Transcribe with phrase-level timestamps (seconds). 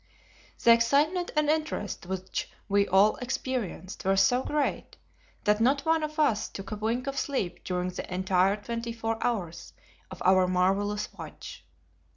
[0.63, 4.97] The excitement and interest which we all experienced were so great
[5.43, 9.23] that not one of us took a wink of sleep during the entire twenty four
[9.23, 9.73] hours
[10.09, 11.63] of our marvellous watch.